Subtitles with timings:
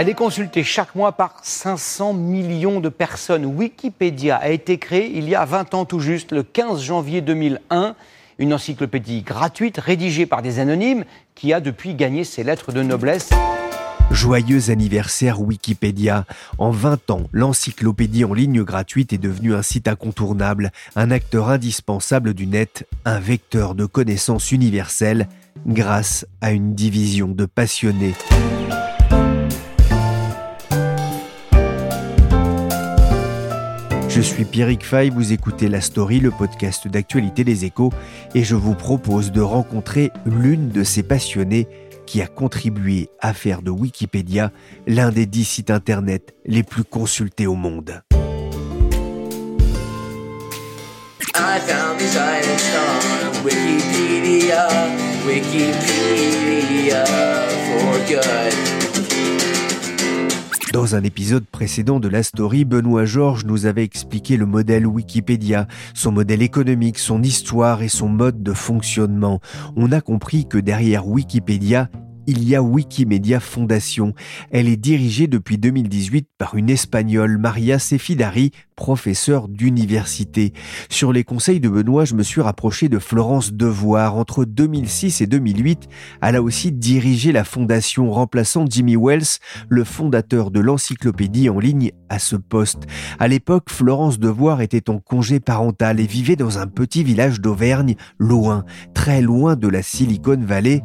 [0.00, 3.44] Elle est consultée chaque mois par 500 millions de personnes.
[3.44, 7.94] Wikipédia a été créée il y a 20 ans tout juste, le 15 janvier 2001.
[8.38, 11.04] Une encyclopédie gratuite rédigée par des anonymes
[11.34, 13.28] qui a depuis gagné ses lettres de noblesse.
[14.10, 16.24] Joyeux anniversaire Wikipédia.
[16.56, 22.32] En 20 ans, l'encyclopédie en ligne gratuite est devenue un site incontournable, un acteur indispensable
[22.32, 25.28] du net, un vecteur de connaissances universelles
[25.66, 28.14] grâce à une division de passionnés.
[34.20, 37.90] Je suis Pierrick Fay, vous écoutez La Story, le podcast d'actualité des échos,
[38.34, 41.66] et je vous propose de rencontrer l'une de ces passionnés
[42.04, 44.52] qui a contribué à faire de Wikipédia
[44.86, 48.02] l'un des dix sites internet les plus consultés au monde.
[60.72, 65.66] Dans un épisode précédent de la story, Benoît Georges nous avait expliqué le modèle Wikipédia,
[65.94, 69.40] son modèle économique, son histoire et son mode de fonctionnement.
[69.74, 71.88] On a compris que derrière Wikipédia,
[72.26, 74.14] il y a Wikimedia Foundation.
[74.50, 80.52] Elle est dirigée depuis 2018 par une Espagnole, Maria Sefidari, professeure d'université.
[80.88, 84.16] Sur les conseils de Benoît, je me suis rapproché de Florence Devoir.
[84.16, 85.88] Entre 2006 et 2008,
[86.22, 89.38] elle a aussi dirigé la fondation remplaçant Jimmy Wells,
[89.68, 92.84] le fondateur de l'encyclopédie en ligne à ce poste.
[93.18, 97.96] À l'époque, Florence Devoir était en congé parental et vivait dans un petit village d'Auvergne,
[98.18, 98.64] loin,
[98.94, 100.82] très loin de la Silicon Valley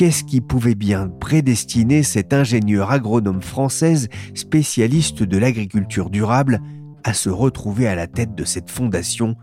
[0.00, 6.62] Qu'est-ce qui pouvait bien prédestiner cette ingénieure agronome française spécialiste de l'agriculture durable
[7.04, 9.36] à se retrouver à la tête de cette fondation?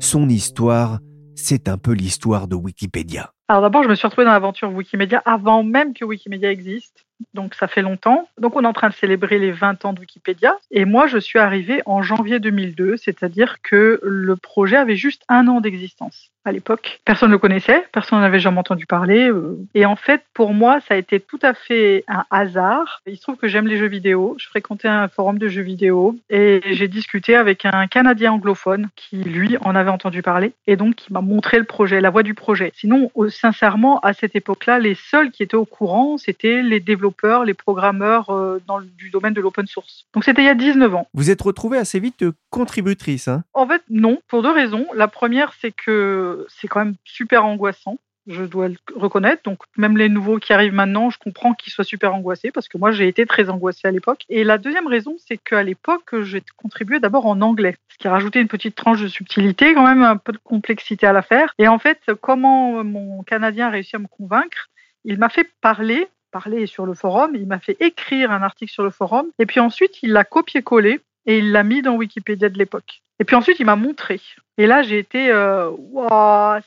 [0.00, 1.00] Son histoire,
[1.34, 3.32] c'est un peu l'histoire de Wikipédia.
[3.48, 7.04] Alors d'abord, je me suis retrouvée dans l'aventure Wikimedia avant même que Wikimedia existe
[7.34, 8.28] donc ça fait longtemps.
[8.38, 10.56] Donc on est en train de célébrer les 20 ans de Wikipédia.
[10.70, 15.48] Et moi, je suis arrivée en janvier 2002, c'est-à-dire que le projet avait juste un
[15.48, 17.00] an d'existence à l'époque.
[17.04, 19.30] Personne ne le connaissait, personne n'en avait jamais entendu parler.
[19.30, 19.58] Euh.
[19.74, 23.00] Et en fait, pour moi, ça a été tout à fait un hasard.
[23.06, 24.34] Il se trouve que j'aime les jeux vidéo.
[24.38, 29.18] Je fréquentais un forum de jeux vidéo et j'ai discuté avec un Canadien anglophone qui,
[29.18, 32.34] lui, en avait entendu parler et donc qui m'a montré le projet, la voie du
[32.34, 32.72] projet.
[32.74, 37.54] Sinon, sincèrement, à cette époque-là, les seuls qui étaient au courant, c'était les développeurs les
[37.54, 40.06] programmeurs euh, dans du domaine de l'open source.
[40.14, 41.08] Donc c'était il y a 19 ans.
[41.14, 43.28] Vous êtes retrouvée assez vite contributrice.
[43.28, 43.44] Hein?
[43.54, 44.86] En fait, non, pour deux raisons.
[44.94, 47.96] La première, c'est que c'est quand même super angoissant
[48.26, 49.42] je dois le reconnaître.
[49.44, 52.78] Donc même les nouveaux qui arrivent maintenant, je comprends qu'ils soient super angoissés parce que
[52.78, 54.24] moi j'ai été très angoissée à l'époque.
[54.28, 58.12] Et la deuxième raison, c'est qu'à l'époque, j'ai contribué d'abord en anglais, ce qui a
[58.12, 61.54] rajouté une petite tranche de subtilité, quand même un peu de complexité à l'affaire.
[61.58, 64.68] Et en fait, comment mon Canadien a réussi à me convaincre
[65.04, 68.82] Il m'a fait parler parlé sur le forum, il m'a fait écrire un article sur
[68.82, 72.58] le forum, et puis ensuite il l'a copié-collé et il l'a mis dans Wikipédia de
[72.58, 73.02] l'époque.
[73.20, 74.20] Et puis ensuite il m'a montré.
[74.58, 75.70] Et là j'ai été, euh,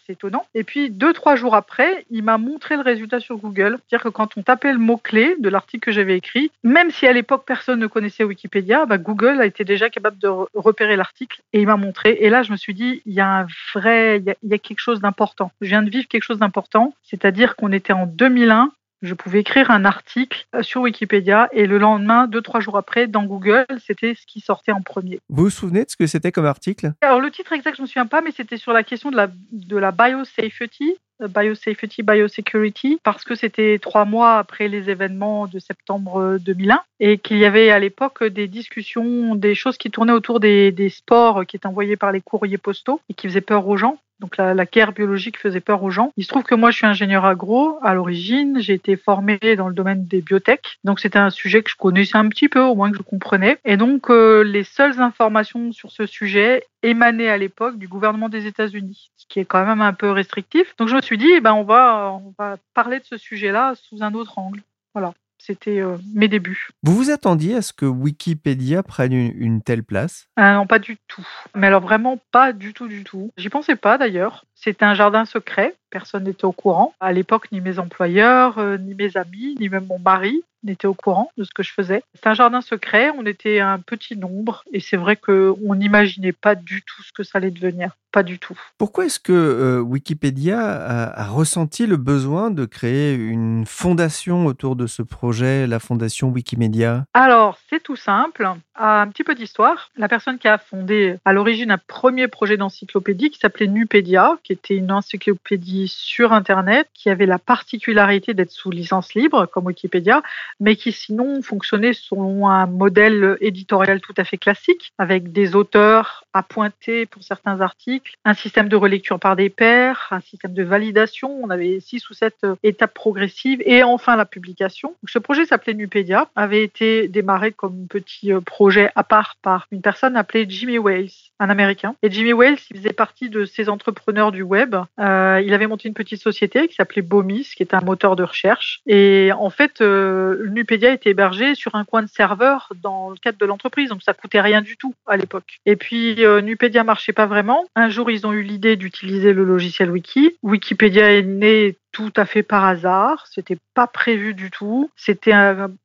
[0.06, 0.46] c'est étonnant.
[0.56, 4.10] Et puis deux trois jours après, il m'a montré le résultat sur Google, c'est-à-dire que
[4.10, 7.44] quand on tapait le mot clé de l'article que j'avais écrit, même si à l'époque
[7.46, 11.68] personne ne connaissait Wikipédia, bah, Google a été déjà capable de repérer l'article et il
[11.68, 12.18] m'a montré.
[12.22, 14.80] Et là je me suis dit, il y a un vrai, il y a quelque
[14.80, 15.52] chose d'important.
[15.62, 18.72] Je viens de vivre quelque chose d'important, c'est-à-dire qu'on était en 2001
[19.06, 23.08] je pouvais écrire un article euh, sur Wikipédia et le lendemain, deux, trois jours après,
[23.08, 25.20] dans Google, c'était ce qui sortait en premier.
[25.30, 26.94] Vous vous souvenez de ce que c'était comme article?
[27.02, 29.16] Alors le titre exact, je ne me souviens pas, mais c'était sur la question de
[29.16, 35.48] la, de la biosafety, euh, biosafety, biosecurity, parce que c'était trois mois après les événements
[35.48, 40.12] de septembre 2001 et qu'il y avait à l'époque des discussions, des choses qui tournaient
[40.12, 43.68] autour des, des sports qui étaient envoyés par les courriers postaux et qui faisaient peur
[43.68, 44.00] aux gens.
[44.20, 46.12] Donc la, guerre biologique faisait peur aux gens.
[46.16, 49.68] Il se trouve que moi je suis ingénieur agro à l'origine, j'ai été formé dans
[49.68, 50.78] le domaine des biotech.
[50.84, 53.58] Donc c'était un sujet que je connaissais un petit peu, au moins que je comprenais.
[53.66, 58.46] Et donc euh, les seules informations sur ce sujet émanaient à l'époque du gouvernement des
[58.46, 60.76] États-Unis, ce qui est quand même un peu restrictif.
[60.78, 63.74] Donc je me suis dit, eh ben on va on va parler de ce sujet-là
[63.76, 64.62] sous un autre angle.
[64.94, 65.14] Voilà.
[65.46, 66.70] C'était euh, mes débuts.
[66.82, 70.28] Vous vous attendiez à ce que Wikipédia prenne une, telle place?
[70.38, 71.28] Ah Non, pas du tout.
[71.54, 73.32] Mais alors vraiment pas du tout, du tout.
[73.38, 74.46] J'y pensais pas d'ailleurs.
[74.56, 76.94] C'était un jardin secret, personne n'était au courant.
[77.00, 80.94] À l'époque, ni mes employeurs, euh, ni mes amis, ni même mon mari n'étaient au
[80.94, 82.04] courant de ce que je faisais.
[82.16, 86.56] C'est un jardin secret, on était un petit nombre et c'est vrai qu'on n'imaginait pas
[86.56, 87.96] du tout ce que ça allait devenir.
[88.12, 88.58] Pas du tout.
[88.78, 94.88] Pourquoi est-ce que euh, Wikipédia a, ressenti le besoin de créer une fondation autour de
[94.88, 97.04] ce projet, la fondation Wikimedia?
[97.14, 98.50] Alors, c'est tout simple.
[98.78, 99.92] Un petit peu d'histoire.
[99.98, 104.54] La personne qui a fondé à l'origine un premier projet d'encyclopédie qui s'appelait Nupédia, qui
[104.54, 110.22] était une encyclopédie sur Internet, qui avait la particularité d'être sous licence libre, comme Wikipédia,
[110.60, 116.26] mais qui sinon fonctionnait selon un modèle éditorial tout à fait classique, avec des auteurs
[116.34, 120.64] à pointer pour certains articles, un système de relecture par des pairs, un système de
[120.64, 121.40] validation.
[121.42, 124.96] On avait six ou sept euh, étapes progressives et enfin la publication.
[125.08, 129.82] ce projet s'appelait Nupédia, avait été démarré comme petit euh, projet à part par une
[129.82, 131.10] personne appelée Jimmy Wales,
[131.40, 131.96] un Américain.
[132.04, 134.76] Et Jimmy Wales, faisait partie de ces entrepreneurs du web.
[135.00, 138.24] Euh, il avait monté une petite société qui s'appelait Bomis, qui était un moteur de
[138.24, 138.82] recherche.
[138.86, 143.40] Et en fait, euh, Nupédia était hébergé sur un coin de serveur dans le cadre
[143.40, 145.60] de l'entreprise, donc ça coûtait rien du tout à l'époque.
[145.66, 147.66] Et puis euh, Nupédia marchait pas vraiment.
[147.76, 150.38] Un jour, ils ont eu l'idée d'utiliser le logiciel Wiki.
[150.44, 153.26] Wikipédia est né tout à fait par hasard.
[153.32, 154.92] C'était pas prévu du tout.
[154.98, 155.34] C'était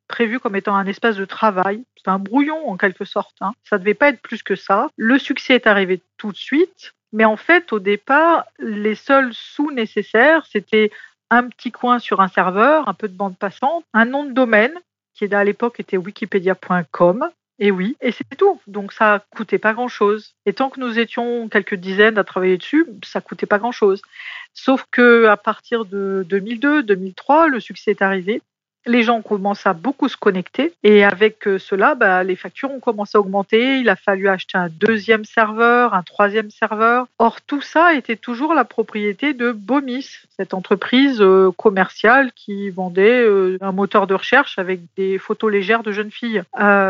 [0.09, 1.85] prévu comme étant un espace de travail.
[1.97, 3.37] C'était un brouillon en quelque sorte.
[3.41, 3.53] Hein.
[3.63, 4.89] Ça devait pas être plus que ça.
[4.97, 6.95] Le succès est arrivé tout de suite.
[7.13, 10.91] Mais en fait, au départ, les seuls sous nécessaires, c'était
[11.31, 14.75] un petit coin sur un serveur, un peu de bande passante, un nom de domaine
[15.15, 17.29] qui à l'époque était wikipedia.com.
[17.63, 18.59] Et oui, et c'est tout.
[18.67, 20.35] Donc ça coûtait pas grand-chose.
[20.47, 24.01] Et tant que nous étions quelques dizaines à travailler dessus, ça coûtait pas grand-chose.
[24.55, 28.41] Sauf que à partir de 2002-2003, le succès est arrivé
[28.87, 32.81] les gens commencent à beaucoup se connecter et avec euh, cela, bah, les factures ont
[32.81, 33.79] commencé à augmenter.
[33.79, 37.07] Il a fallu acheter un deuxième serveur, un troisième serveur.
[37.19, 43.23] Or, tout ça était toujours la propriété de Bomis, cette entreprise euh, commerciale qui vendait
[43.23, 46.43] euh, un moteur de recherche avec des photos légères de jeunes filles.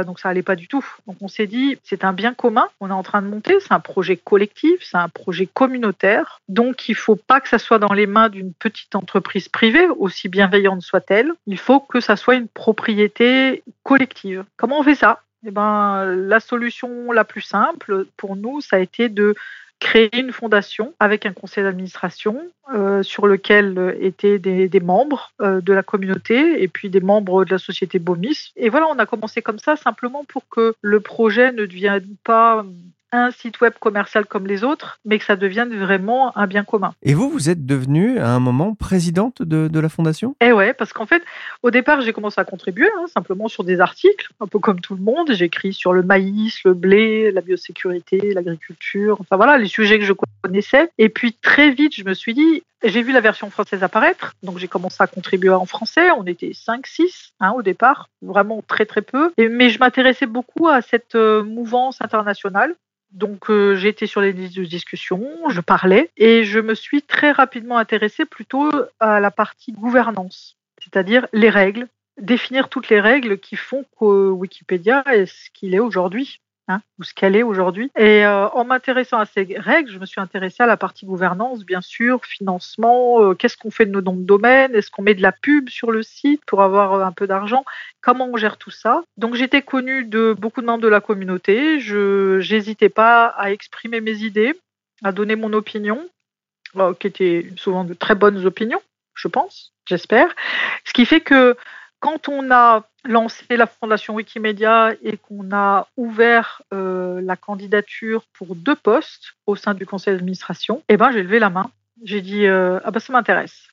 [0.07, 0.85] donc, ça allait pas du tout.
[1.07, 2.69] Donc, on s'est dit, c'est un bien commun.
[2.81, 3.59] On est en train de monter.
[3.61, 6.41] C'est un projet collectif, c'est un projet communautaire.
[6.49, 10.29] Donc, il faut pas que ça soit dans les mains d'une petite entreprise privée, aussi
[10.29, 11.33] bienveillante soit-elle.
[11.47, 14.45] Il faut que ça soit une propriété collective.
[14.57, 15.23] Comment on fait ça?
[15.47, 19.35] Eh ben, la solution la plus simple pour nous, ça a été de
[19.81, 25.73] créer une fondation avec un conseil d'administration euh, sur lequel étaient des, membres euh, de
[25.73, 28.53] la communauté et puis des membres de la société Bomis.
[28.57, 32.65] Et voilà, on a commencé comme ça simplement pour que le projet ne devienne pas
[33.13, 36.93] un site web commercial comme les autres, mais que ça devienne vraiment un bien commun.
[37.03, 40.37] Et vous, vous êtes devenue à un moment présidente de, la fondation?
[40.41, 41.23] Eh ouais, parce qu'en fait,
[41.63, 44.95] au départ, j'ai commencé à contribuer hein, simplement sur des articles, un peu comme tout
[44.95, 45.33] le monde.
[45.33, 50.13] J'écris sur le maïs, le blé, la biosécurité, l'agriculture, enfin voilà, les sujets que je
[50.43, 50.91] connaissais.
[50.99, 54.59] Et puis très vite, je me suis dit, j'ai vu la version française apparaître, donc
[54.59, 56.11] j'ai commencé à contribuer en français.
[56.17, 59.33] On était 5-6 hein, au départ, vraiment très très peu.
[59.39, 62.75] mais je m'intéressais beaucoup à cette euh, mouvance internationale
[63.13, 67.03] donc euh, j'ai été sur les listes de discussion, je parlais et je me suis
[67.03, 68.71] très rapidement intéressée plutôt
[69.01, 71.89] à la partie gouvernance, c'est-à-dire les règles,
[72.21, 76.41] définir toutes les règles qui font que Wikipédia est ce qu'il est aujourd'hui.
[76.71, 77.91] Hein, ou ce qu'elle est aujourd'hui.
[77.99, 81.65] Et euh, en m'intéressant à ces règles, je me suis intéressée à la partie gouvernance,
[81.65, 85.17] bien sûr, financement, euh, qu'est-ce qu'on fait de nos noms de domaine, est-ce qu'on met
[85.17, 87.65] de la pub sur le site pour avoir euh, un peu d'argent,
[88.01, 89.03] comment on gère tout ça.
[89.17, 94.01] Donc j'étais connue de beaucoup de membres de la communauté, je n'hésitais pas à exprimer
[94.01, 94.55] mes idées,
[95.03, 96.09] à donner mon opinion,
[97.01, 98.83] qui était souvent de très bonnes opinions,
[99.15, 100.29] je pense, j'espère.
[100.85, 101.57] Ce qui fait que
[102.01, 108.57] quand on a lancé la fondation Wikimedia et qu'on a ouvert euh, la candidature pour
[108.57, 111.71] deux postes au sein du conseil d'administration, eh ben j'ai levé la main.
[112.03, 113.69] J'ai dit euh, ah ben ça m'intéresse.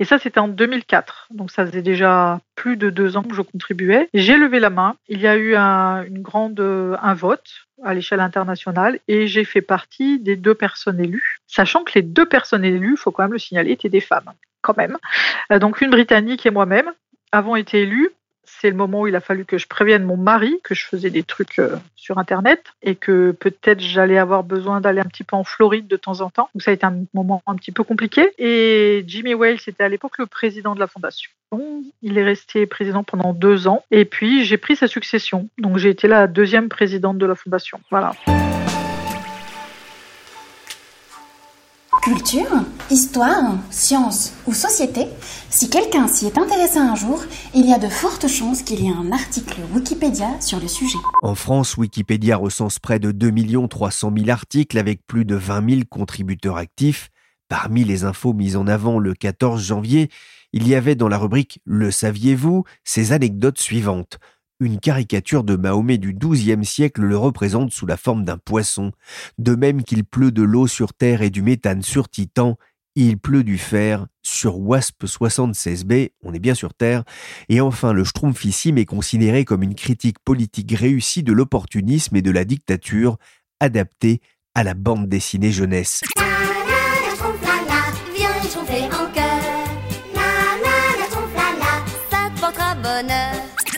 [0.00, 3.42] Et ça c'était en 2004, donc ça faisait déjà plus de deux ans que je
[3.42, 4.08] contribuais.
[4.14, 4.96] J'ai levé la main.
[5.08, 9.62] Il y a eu un, une grande un vote à l'échelle internationale et j'ai fait
[9.62, 13.38] partie des deux personnes élues, sachant que les deux personnes élues, faut quand même le
[13.38, 14.96] signaler, étaient des femmes quand même.
[15.50, 16.90] Euh, donc une britannique et moi-même
[17.32, 18.10] avons été élus,
[18.44, 21.10] c'est le moment où il a fallu que je prévienne mon mari que je faisais
[21.10, 25.36] des trucs euh, sur Internet et que peut-être j'allais avoir besoin d'aller un petit peu
[25.36, 26.48] en Floride de temps en temps.
[26.54, 28.30] Donc ça a été un moment un petit peu compliqué.
[28.38, 31.30] Et Jimmy Wales était à l'époque le président de la fondation.
[32.02, 35.48] il est resté président pendant deux ans et puis j'ai pris sa succession.
[35.58, 37.80] Donc j'ai été la deuxième présidente de la fondation.
[37.90, 38.12] Voilà.
[42.02, 45.06] Culture, histoire, science ou société,
[45.50, 47.22] si quelqu'un s'y est intéressé un jour,
[47.54, 50.98] il y a de fortes chances qu'il y ait un article Wikipédia sur le sujet.
[51.22, 55.82] En France, Wikipédia recense près de 2 300 000 articles avec plus de 20 000
[55.88, 57.10] contributeurs actifs.
[57.48, 60.10] Parmi les infos mises en avant le 14 janvier,
[60.52, 64.18] il y avait dans la rubrique Le saviez-vous ces anecdotes suivantes.
[64.62, 68.92] Une caricature de Mahomet du XIIe siècle le représente sous la forme d'un poisson.
[69.36, 72.56] De même qu'il pleut de l'eau sur Terre et du méthane sur Titan,
[72.94, 77.02] il pleut du fer sur WASP 76b, on est bien sur Terre.
[77.48, 82.30] Et enfin, le Schtroumpfissime est considéré comme une critique politique réussie de l'opportunisme et de
[82.30, 83.16] la dictature,
[83.58, 84.20] adaptée
[84.54, 86.02] à la bande dessinée jeunesse.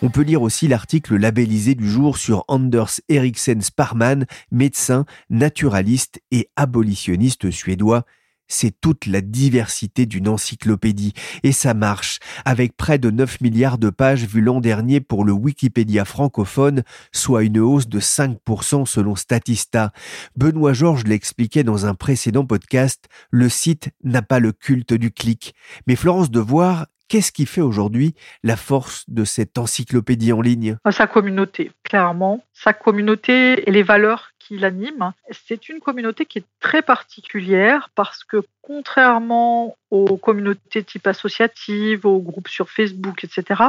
[0.05, 6.51] On peut lire aussi l'article labellisé du jour sur Anders Eriksen Sparman, médecin, naturaliste et
[6.57, 8.05] abolitionniste suédois.
[8.47, 11.15] C'est toute la diversité d'une encyclopédie.
[11.43, 15.33] Et ça marche, avec près de 9 milliards de pages vues l'an dernier pour le
[15.33, 19.95] Wikipédia francophone, soit une hausse de 5% selon Statista.
[20.37, 25.55] Benoît Georges l'expliquait dans un précédent podcast, le site n'a pas le culte du clic.
[25.87, 30.77] Mais Florence Devoir Qu'est-ce qui fait aujourd'hui la force de cette encyclopédie en ligne?
[30.91, 32.43] Sa communauté, clairement.
[32.53, 35.13] Sa communauté et les valeurs qui l'animent.
[35.31, 42.21] C'est une communauté qui est très particulière parce que contrairement aux communautés type associatives, aux
[42.21, 43.65] groupes sur Facebook, etc.,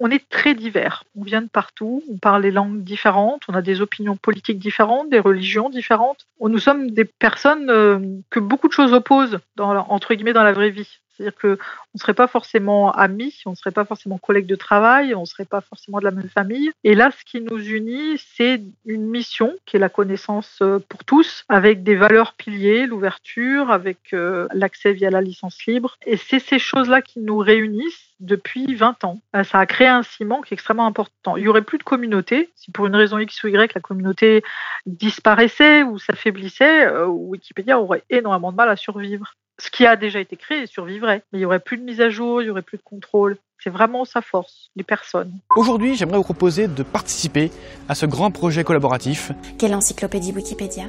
[0.00, 1.04] on est très divers.
[1.14, 5.10] On vient de partout, on parle des langues différentes, on a des opinions politiques différentes,
[5.10, 6.26] des religions différentes.
[6.40, 7.98] Nous sommes des personnes euh,
[8.30, 10.88] que beaucoup de choses opposent, dans, entre guillemets, dans la vraie vie.
[11.20, 11.48] C'est-à-dire qu'on
[11.94, 15.26] ne serait pas forcément amis, on ne serait pas forcément collègues de travail, on ne
[15.26, 16.70] serait pas forcément de la même famille.
[16.82, 21.04] Et là, ce qui nous unit, c'est une mission qui est la connaissance euh, pour
[21.04, 25.98] tous, avec des valeurs piliers, l'ouverture, avec euh, l'accès via la licence libre.
[26.06, 29.20] Et c'est ces choses-là qui nous réunissent depuis 20 ans.
[29.36, 31.36] Euh, ça a créé un ciment qui est extrêmement important.
[31.36, 32.48] Il y aurait plus de communauté.
[32.56, 34.42] Si pour une raison X ou Y, la communauté
[34.86, 40.36] disparaissait ou s'affaiblissait, Wikipédia aurait énormément de mal à survivre ce qui a déjà été
[40.36, 41.22] créé survivrait.
[41.32, 43.36] Mais il n'y aurait plus de mise à jour, il n'y aurait plus de contrôle.
[43.62, 45.32] C'est vraiment sa force, les personnes.
[45.54, 47.50] Aujourd'hui, j'aimerais vous proposer de participer
[47.90, 49.32] à ce grand projet collaboratif.
[49.58, 50.84] Qu'est l'encyclopédie Wikipédia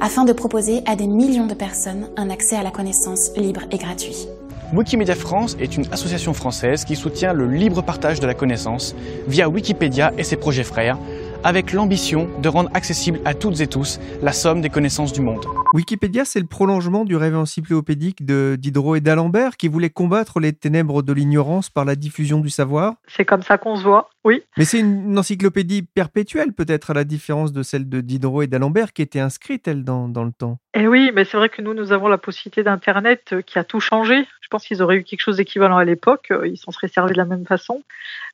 [0.00, 3.78] Afin de proposer à des millions de personnes un accès à la connaissance libre et
[3.78, 4.26] gratuit.
[4.72, 8.94] Wikimedia France est une association française qui soutient le libre partage de la connaissance
[9.26, 10.98] via Wikipédia et ses projets frères
[11.44, 15.44] avec l'ambition de rendre accessible à toutes et tous la somme des connaissances du monde.
[15.74, 20.52] Wikipédia, c'est le prolongement du rêve encyclopédique de Diderot et d'Alembert qui voulaient combattre les
[20.52, 22.94] ténèbres de l'ignorance par la diffusion du savoir.
[23.06, 24.42] C'est comme ça qu'on se voit, oui.
[24.56, 28.92] Mais c'est une encyclopédie perpétuelle peut-être à la différence de celle de Diderot et d'Alembert
[28.92, 30.58] qui était inscrite, elle, dans, dans le temps.
[30.74, 33.64] Eh oui, mais c'est vrai que nous, nous avons la possibilité d'Internet euh, qui a
[33.64, 34.26] tout changé.
[34.48, 37.12] Je pense qu'ils auraient eu quelque chose d'équivalent à l'époque, euh, ils s'en seraient servis
[37.12, 37.82] de la même façon.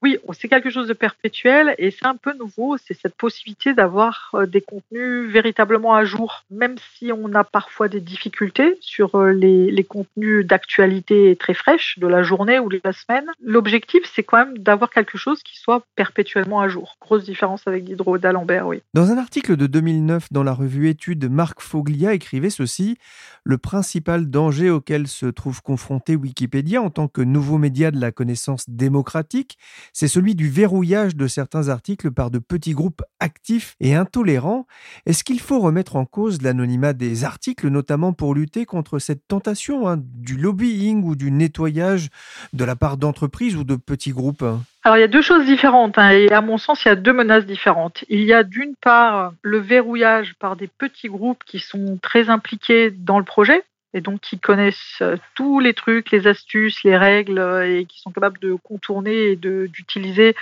[0.01, 4.31] Oui, c'est quelque chose de perpétuel et c'est un peu nouveau, c'est cette possibilité d'avoir
[4.35, 9.33] euh, des contenus véritablement à jour, même si on a parfois des difficultés sur euh,
[9.33, 13.27] les, contenus d'actualité très fraîches de la journée ou de la semaine.
[13.43, 16.97] L'objectif, c'est quand même d'avoir quelque chose qui soit perpétuellement à jour.
[17.01, 18.83] Grosse différence avec Diderot d'Alembert, oui.
[18.95, 22.99] Dans un article de 2009 dans la revue Études, Marc Foglia écrivait ceci
[23.43, 28.13] Le principal danger auquel se trouve confronté Wikipédia en tant que nouveau média de la
[28.13, 29.59] connaissance démocratique,
[29.93, 34.67] c'est celui du verrouillage de certains articles par de petits groupes actifs et intolérants.
[35.07, 39.89] Est-ce qu'il faut remettre en cause l'anonymat des articles, notamment pour lutter contre cette tentation
[39.89, 42.09] hein, du lobbying ou du nettoyage
[42.53, 44.45] de la part d'entreprises ou de petits groupes
[44.87, 46.95] alors il y a deux choses différentes hein, et à mon sens il y a
[46.95, 48.05] deux menaces différentes.
[48.11, 52.91] Il y a d'une part le verrouillage par des petits groupes qui sont très impliqués
[52.91, 53.65] dans le projet,
[53.95, 58.01] et donc qui connaissent euh, tous les trucs, les astuces, les règles euh, et qui
[58.01, 60.35] sont capables de contourner et d'utiliser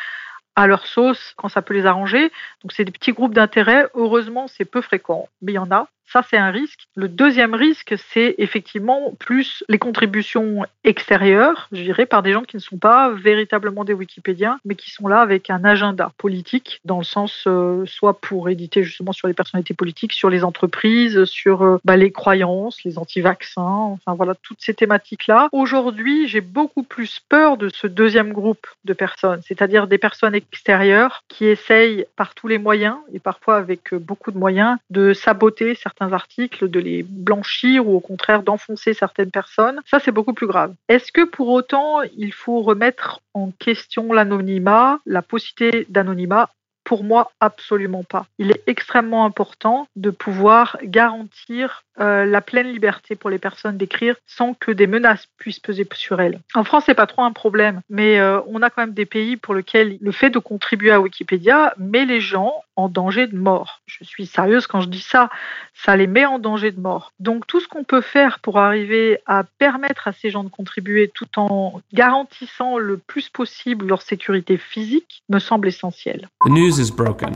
[0.57, 2.33] à leur sauce quand ça peut les arranger.
[2.63, 3.87] Donc c'est des petits groupes d'intérêt.
[3.95, 5.89] Heureusement, c'est peu fréquent, mais il y en a.
[6.07, 6.81] Ça, c'est un risque.
[6.95, 12.57] Le deuxième risque, c'est effectivement plus les contributions extérieures, je dirais, par des gens qui
[12.57, 16.99] ne sont pas véritablement des Wikipédiens, mais qui sont là avec un agenda politique, dans
[16.99, 21.63] le sens euh, soit pour éditer justement sur les personnalités politiques, sur les entreprises, sur
[21.63, 25.49] euh, bah, les croyances, les anti-vaccins, enfin voilà, toutes ces thématiques-là.
[25.53, 31.23] Aujourd'hui, j'ai beaucoup plus peur de ce deuxième groupe de personnes, c'est-à-dire des personnes extérieures
[31.29, 35.75] qui essayent par tous les moyens, et parfois avec euh, beaucoup de moyens, de saboter
[35.75, 40.47] certains articles, de les blanchir ou au contraire d'enfoncer certaines personnes, ça c'est beaucoup plus
[40.47, 40.75] grave.
[40.89, 46.51] Est-ce que pour autant il faut remettre en question l'anonymat, la possibilité d'anonymat?
[46.85, 48.27] Pour moi, absolument pas.
[48.39, 54.17] Il est extrêmement important de pouvoir garantir euh, la pleine liberté pour les personnes d'écrire
[54.27, 56.41] sans que des menaces puissent peser sur elles.
[56.55, 59.37] En France, c'est pas trop un problème, mais euh, on a quand même des pays
[59.37, 63.83] pour lesquels le fait de contribuer à Wikipédia met les gens en danger de mort.
[63.87, 65.31] Je suis sérieuse quand je dis ça,
[65.75, 67.13] ça les met en danger de mort.
[67.21, 71.11] Donc tout ce qu'on peut faire pour arriver à permettre à ces gens de contribuer
[71.15, 76.29] tout en garantissant le plus possible leur sécurité physique me semble essentiel.
[76.45, 77.35] The news is broken,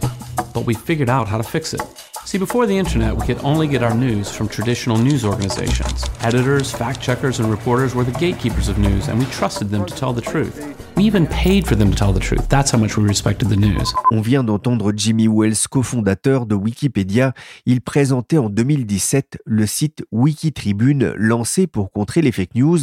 [0.55, 1.83] but we figured out how to fix it.
[2.27, 6.05] See, before the internet, we could only get our news from traditional news organizations.
[6.23, 9.95] Editors, fact checkers, and reporters were the gatekeepers of news, and we trusted them to
[9.95, 10.86] tell the truth.
[10.97, 12.49] We even paid for them to tell the truth.
[12.49, 13.93] That's how much we respected the news.
[14.13, 17.35] On vient d'entendre Jimmy Wells, cofondateur de Wikipédia.
[17.67, 22.79] Il présentait en 2017 le site Wikitribune, lancé pour contrer les fake news.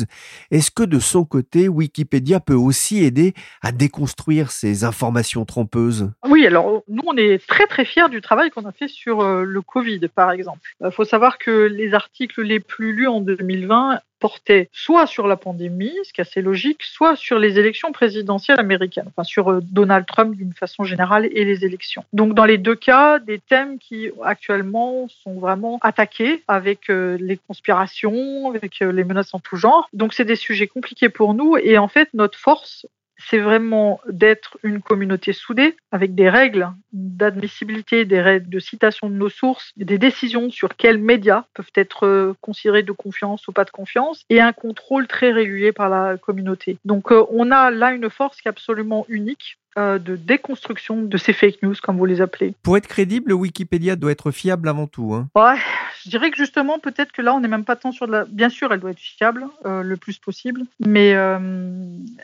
[0.52, 6.12] Est-ce que de son côté, Wikipédia peut aussi aider à déconstruire ces informations trompeuses?
[6.30, 9.44] Oui, alors nous, on est très très fiers du travail qu'on a fait sur euh,
[9.44, 10.60] le Covid, par exemple.
[10.86, 15.36] Il faut savoir que les articles les plus lus en 2020 portaient soit sur la
[15.36, 19.60] pandémie, ce qui est assez logique, soit sur les élections présidentielles américaines, enfin sur euh,
[19.62, 22.06] Donald Trump d'une façon générale et les élections.
[22.14, 27.36] Donc dans les deux cas, des thèmes qui actuellement sont vraiment attaqués avec euh, les
[27.36, 29.90] conspirations, avec les menaces en tout genre.
[29.92, 32.88] Donc c'est des sujets compliqués pour nous et en fait notre force
[33.30, 39.16] c'est vraiment d'être une communauté soudée avec des règles d'admissibilité, des règles de citation de
[39.16, 43.66] nos sources, des décisions sur quels médias peuvent être euh, considérés de confiance ou pas
[43.66, 46.78] de confiance, et un contrôle très régulier par la communauté.
[46.86, 51.18] Donc euh, on a là une force qui est absolument unique euh, de déconstruction de
[51.18, 52.54] ces fake news, comme vous les appelez.
[52.64, 55.14] Pour être crédible, Wikipédia doit être fiable avant tout.
[55.14, 55.30] Hein.
[55.36, 55.58] Ouais,
[56.04, 58.26] je dirais que justement, peut-être que là, on n'est même pas tant sur de la.
[58.26, 61.40] Bien sûr, elle doit être fiable euh, le plus possible, mais euh,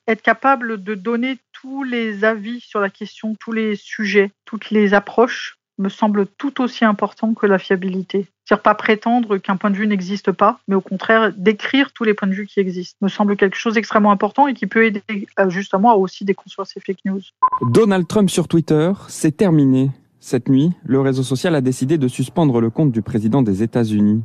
[0.08, 4.94] être capable de donner tous les avis sur la question, tous les sujets, toutes les
[4.94, 8.28] approches me semble tout aussi important que la fiabilité.
[8.46, 12.14] C'est-à-dire pas prétendre qu'un point de vue n'existe pas, mais au contraire décrire tous les
[12.14, 12.98] points de vue qui existent.
[13.02, 15.04] Me semble quelque chose d'extrêmement important et qui peut aider
[15.40, 17.22] euh, justement à aussi déconstruire ces fake news.
[17.62, 19.92] Donald Trump sur Twitter, c'est terminé.
[20.20, 24.22] Cette nuit, le réseau social a décidé de suspendre le compte du président des États-Unis.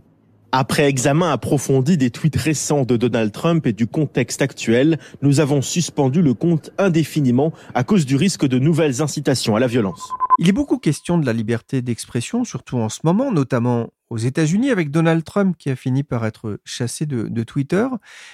[0.51, 5.63] Après examen approfondi des tweets récents de Donald Trump et du contexte actuel, nous avons
[5.63, 10.09] suspendu le compte indéfiniment à cause du risque de nouvelles incitations à la violence.
[10.39, 14.71] Il est beaucoup question de la liberté d'expression, surtout en ce moment, notamment aux États-Unis
[14.71, 17.87] avec Donald Trump qui a fini par être chassé de, Twitter.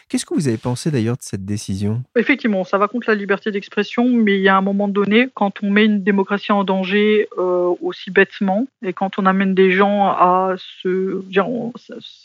[0.09, 2.03] Qu'est-ce que vous avez pensé d'ailleurs de cette décision?
[2.17, 5.63] Effectivement, ça va contre la liberté d'expression, mais il y a un moment donné, quand
[5.63, 10.07] on met une démocratie en danger euh, aussi bêtement, et quand on amène des gens
[10.07, 11.23] à se...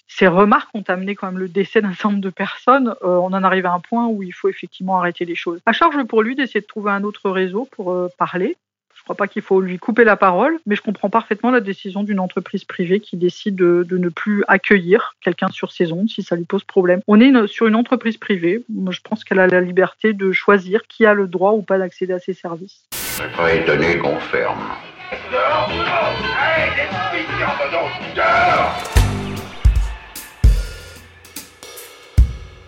[0.07, 3.27] ces remarques ont amené quand même le décès d'un certain nombre de personnes, euh, on
[3.27, 5.59] en arrive à un point où il faut effectivement arrêter les choses.
[5.65, 8.57] À charge pour lui d'essayer de trouver un autre réseau pour euh, parler,
[9.05, 12.19] crois pas qu'il faut lui couper la parole, mais je comprends parfaitement la décision d'une
[12.19, 16.43] entreprise privée qui décide de, ne plus accueillir quelqu'un sur ses ondes si ça lui
[16.43, 17.01] pose problème.
[17.07, 18.63] On est sur une entreprise privée.
[18.67, 21.77] Moi, je pense qu'elle a la liberté de choisir qui a le droit ou pas
[21.77, 22.83] d'accéder à ses services.
[23.53, 24.59] Étonné qu'on ferme.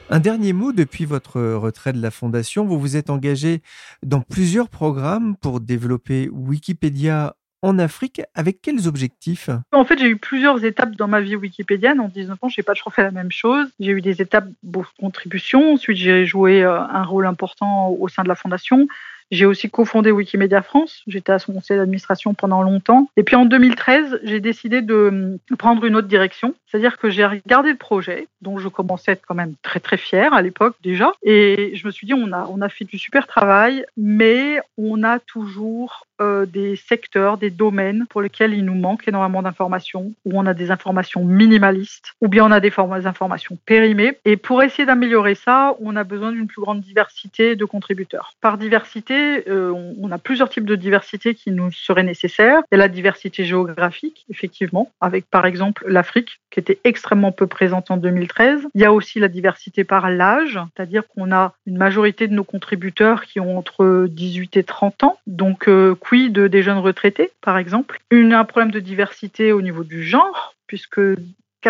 [0.10, 3.62] Un dernier mot, depuis votre retrait de la Fondation, vous vous êtes engagé
[4.04, 9.50] dans plusieurs programmes pour développer Wikipédia en Afrique, avec quels objectifs?
[9.74, 12.00] En fait, j'ai eu plusieurs étapes dans ma vie wikipédienne.
[12.00, 13.68] En 19 ans, je n'ai pas toujours fait la même chose.
[13.82, 15.74] J'ai eu des étapes de contribution.
[15.74, 18.88] Ensuite, j'ai joué euh, un rôle important au sein de la fondation.
[19.32, 21.04] J'ai aussi cofondé Wikimedia France.
[21.08, 23.10] J'étais à son conseil d'administration pendant longtemps.
[23.18, 26.56] Et puis en 2013, j'ai décidé de prendre une autre direction.
[26.68, 29.98] C'est-à-dire que j'ai regardé le projet, dont je commençais à être quand même très très
[29.98, 31.12] fière à l'époque déjà.
[31.24, 35.04] Et je me suis dit, on a, on a fait du super travail, mais on
[35.04, 40.32] a toujours euh, des secteurs, des domaines pour lesquels il nous manque énormément d'informations, où
[40.34, 42.72] on a des informations minimalistes, ou bien on a des
[43.06, 44.18] informations périmées.
[44.26, 48.34] Et pour essayer d'améliorer ça, on a besoin d'une plus grande diversité de contributeurs.
[48.42, 49.17] Par diversité,
[49.48, 52.62] euh, on a plusieurs types de diversité qui nous seraient nécessaires.
[52.72, 57.48] Il y a la diversité géographique, effectivement, avec par exemple l'Afrique, qui était extrêmement peu
[57.48, 58.68] présente en 2013.
[58.74, 62.44] Il y a aussi la diversité par l'âge, c'est-à-dire qu'on a une majorité de nos
[62.44, 67.58] contributeurs qui ont entre 18 et 30 ans, donc euh, quid des jeunes retraités, par
[67.58, 68.00] exemple?
[68.12, 71.00] Une, un problème de diversité au niveau du genre, puisque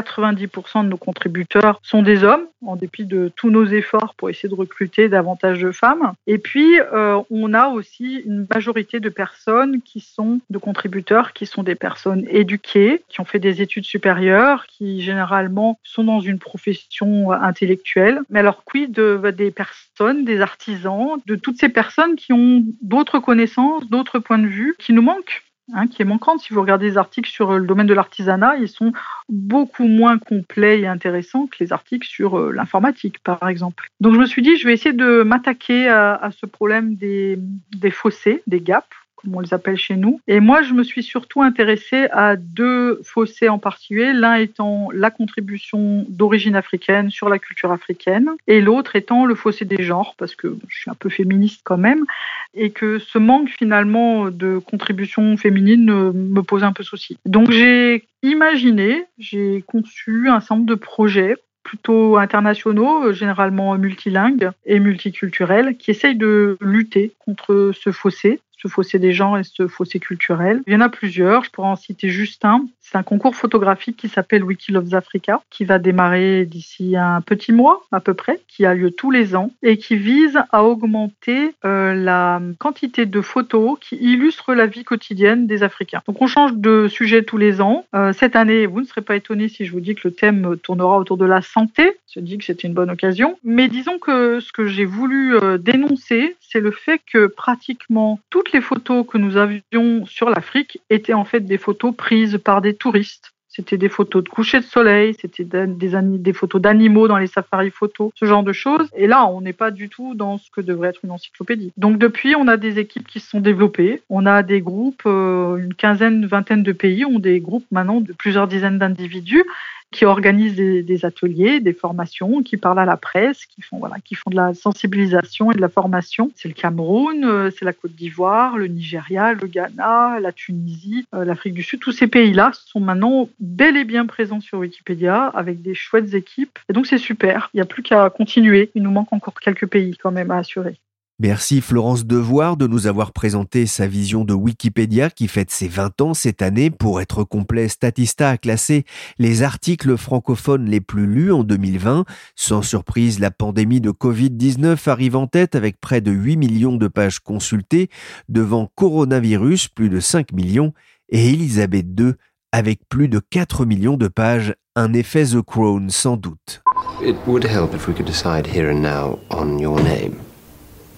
[0.02, 4.50] 90% de nos contributeurs sont des hommes, en dépit de tous nos efforts pour essayer
[4.50, 6.14] de recruter davantage de femmes.
[6.26, 11.46] Et puis, euh, on a aussi une majorité de personnes qui sont, de contributeurs, qui
[11.46, 16.40] sont des personnes éduquées, qui ont fait des études supérieures, qui généralement sont dans une
[16.40, 18.22] profession intellectuelle.
[18.30, 23.20] Mais alors, quid de, des personnes, des artisans, de toutes ces personnes qui ont d'autres
[23.20, 25.44] connaissances, d'autres points de vue, qui nous manquent?
[25.74, 26.40] Hein, qui est manquante.
[26.40, 28.94] Si vous regardez les articles sur le domaine de l'artisanat, ils sont
[29.28, 33.90] beaucoup moins complets et intéressants que les articles sur euh, l'informatique, par exemple.
[34.00, 37.38] Donc je me suis dit, je vais essayer de m'attaquer à, ce problème des,
[37.76, 40.22] des fossés, des gaps, comme on les appelle chez nous.
[40.28, 45.12] Et moi, je me suis surtout intéressée à deux fossés en particulier, l'un étant la
[45.12, 50.36] contribution d'origine africaine sur la culture africaine, et l'autre étant le fossé des genres, parce
[50.36, 52.06] que je suis un peu féministe quand même,
[52.54, 57.18] et que ce manque finalement de contribution féminine me pose un peu souci.
[57.26, 64.80] Donc j'ai imaginé, j'ai conçu un certain nombre de projets plutôt internationaux, généralement multilingues et
[64.80, 70.00] multiculturels, qui essayent de lutter contre ce fossé ce fossé des genres et ce fossé
[70.00, 70.62] culturel.
[70.68, 72.66] Il y en a plusieurs, je pourrais en citer juste un.
[72.82, 77.52] C'est un concours photographique qui s'appelle Wiki Loves Africa, qui va démarrer d'ici un petit
[77.52, 81.54] mois à peu près, qui a lieu tous les ans et qui vise à augmenter
[81.66, 86.02] euh, la quantité de photos qui illustrent la vie quotidienne des Africains.
[86.08, 87.86] Donc on change de sujet tous les ans.
[87.94, 90.58] Euh, cette année, vous ne serez pas étonnés si je vous dis que le thème
[90.64, 91.98] tournera autour de la santé.
[92.14, 93.38] Je dis que c'est une bonne occasion.
[93.44, 98.47] Mais disons que ce que j'ai voulu euh, dénoncer, c'est le fait que pratiquement toutes
[98.52, 102.76] les photos que nous avions sur l'Afrique étaient en fait des photos prises par des
[102.76, 103.34] touristes.
[103.58, 108.12] C'était des photos de coucher de soleil, c'était des, photos d'animaux dans les safaris photos,
[108.14, 108.88] ce genre de choses.
[108.96, 111.74] Et là, on n'est pas du tout dans ce que devrait être une encyclopédie.
[111.76, 114.04] Donc depuis, on a des équipes qui se sont développées.
[114.10, 118.14] On a des groupes, euh, une quinzaine, vingtaine de pays ont des groupes maintenant de
[118.14, 119.44] plusieurs dizaines d'individus
[119.92, 124.16] qui organisent des, ateliers, des formations, qui parlent à la presse, qui font, voilà, qui
[124.16, 126.32] font de la sensibilisation et de la formation.
[126.36, 131.24] C'est le Cameroun, euh, c'est la Côte d'Ivoire, le Nigeria, le Ghana, la Tunisie, euh,
[131.24, 131.80] l'Afrique du Sud.
[131.80, 136.60] Tous ces pays-là sont maintenant bel et bien présents sur Wikipédia avec des chouettes équipes.
[136.70, 137.50] Et donc c'est super.
[137.54, 138.72] Il n'y a plus qu'à continuer.
[138.76, 140.78] Il nous manque encore quelques pays quand même à assurer.
[141.20, 146.02] Merci Florence Devoir de nous avoir présenté sa vision de Wikipédia qui fête ses 20
[146.02, 146.70] ans cette année.
[146.70, 148.86] Pour être complet, Statista a classé
[149.18, 152.06] les articles francophones les plus lus en 2020.
[152.36, 156.88] Sans surprise, la pandémie de Covid-19 arrive en tête avec près de 8 millions de
[156.88, 157.90] pages consultées,
[158.30, 160.72] devant Coronavirus, plus de 5 millions,
[161.10, 162.14] et Elisabeth II
[162.52, 166.62] avec plus de 4 millions de pages, un effet The Crown sans doute.
[167.02, 170.27] It would help if we could decide here and now on your name.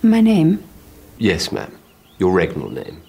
[0.01, 0.59] My name?
[1.19, 1.71] Yes, ma'am.
[2.19, 3.01] Your regnal name.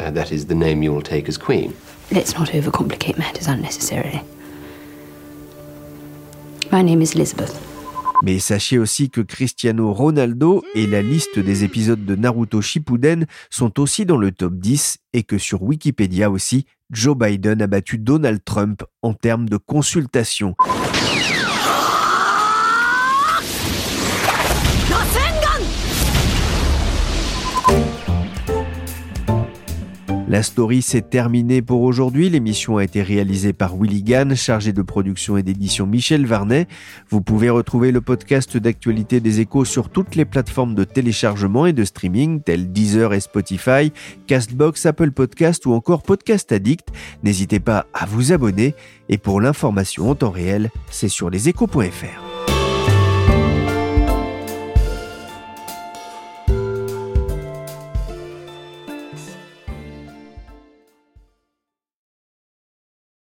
[0.00, 1.72] Uh, that is the name you will take as queen.
[2.10, 4.22] Let's not overcomplicate matters unnecessarily.
[6.72, 7.54] My name is Elizabeth.
[8.24, 13.78] Mais sachez aussi que Cristiano Ronaldo et la liste des épisodes de Naruto Shippuden sont
[13.78, 18.40] aussi dans le top 10 et que sur Wikipédia aussi, Joe Biden a battu Donald
[18.44, 20.56] Trump en termes de consultation.
[30.36, 32.28] La story s'est terminée pour aujourd'hui.
[32.28, 36.68] L'émission a été réalisée par Willy Gann, chargé de production et d'édition Michel Varnet.
[37.08, 41.72] Vous pouvez retrouver le podcast d'actualité des échos sur toutes les plateformes de téléchargement et
[41.72, 43.94] de streaming telles Deezer et Spotify,
[44.26, 46.88] Castbox, Apple Podcast ou encore Podcast Addict.
[47.22, 48.74] N'hésitez pas à vous abonner
[49.08, 52.25] et pour l'information en temps réel, c'est sur leséchos.fr.